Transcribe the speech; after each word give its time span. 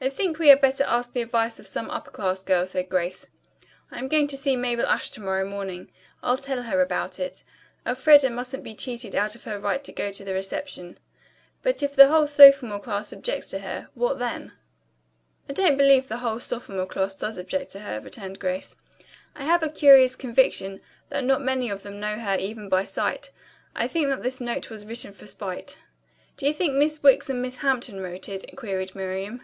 "I 0.00 0.08
think 0.10 0.38
we 0.38 0.46
had 0.46 0.60
better 0.60 0.84
ask 0.84 1.12
the 1.12 1.22
advice 1.22 1.58
of 1.58 1.66
some 1.66 1.90
upper 1.90 2.12
class 2.12 2.44
girl," 2.44 2.64
said 2.68 2.88
Grace. 2.88 3.26
"I'm 3.90 4.06
going 4.06 4.28
to 4.28 4.36
see 4.36 4.54
Mabel 4.54 4.86
Ashe 4.86 5.10
to 5.10 5.20
morrow 5.20 5.44
morning. 5.44 5.90
I'll 6.22 6.38
tell 6.38 6.62
her 6.62 6.80
about 6.80 7.18
it. 7.18 7.42
Elfreda 7.84 8.30
mustn't 8.30 8.62
be 8.62 8.76
cheated 8.76 9.16
out 9.16 9.34
of 9.34 9.42
her 9.42 9.58
right 9.58 9.82
to 9.82 9.90
go 9.90 10.12
to 10.12 10.22
the 10.24 10.34
reception." 10.34 10.98
"But 11.62 11.82
if 11.82 11.96
the 11.96 12.06
whole 12.06 12.28
sophomore 12.28 12.78
class 12.78 13.12
objects 13.12 13.50
to 13.50 13.58
her, 13.58 13.88
what 13.94 14.20
then?" 14.20 14.52
"I 15.48 15.52
don't 15.52 15.76
believe 15.76 16.06
the 16.06 16.18
whole 16.18 16.38
sophomore 16.38 16.86
class 16.86 17.16
does 17.16 17.36
object 17.36 17.70
to 17.72 17.80
her," 17.80 17.98
returned 18.00 18.38
Grace. 18.38 18.76
"I 19.34 19.42
have 19.46 19.64
a 19.64 19.68
curious 19.68 20.14
conviction 20.14 20.78
that 21.08 21.24
not 21.24 21.42
many 21.42 21.70
of 21.70 21.82
them 21.82 21.98
know 21.98 22.20
her 22.20 22.36
even 22.38 22.68
by 22.68 22.84
sight. 22.84 23.32
I 23.74 23.88
think 23.88 24.10
that 24.10 24.22
this 24.22 24.40
note 24.40 24.70
was 24.70 24.86
written 24.86 25.12
for 25.12 25.26
spite." 25.26 25.78
"Do 26.36 26.46
you 26.46 26.54
think 26.54 26.74
Miss 26.74 27.02
Wicks 27.02 27.28
and 27.28 27.42
Miss 27.42 27.56
Hampton 27.56 28.00
wrote 28.00 28.28
it?" 28.28 28.56
queried 28.56 28.94
Miriam. 28.94 29.40